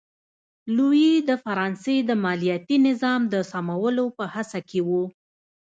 [0.75, 4.89] لويي د فرانسې د مالیاتي نظام د سمولو په هڅه کې و.